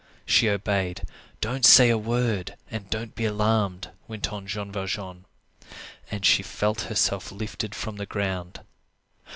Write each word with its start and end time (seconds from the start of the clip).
She 0.25 0.49
obeyed. 0.49 1.03
"Don't 1.41 1.63
say 1.63 1.91
a 1.91 1.97
word, 1.99 2.55
and 2.71 2.89
don't 2.89 3.13
be 3.13 3.25
alarmed," 3.25 3.91
went 4.07 4.33
on 4.33 4.47
Jean 4.47 4.71
Valjean. 4.71 5.25
And 6.09 6.25
she 6.25 6.41
felt 6.41 6.81
herself 6.89 7.31
lifted 7.31 7.75
from 7.75 7.97
the 7.97 8.07
ground. 8.07 8.61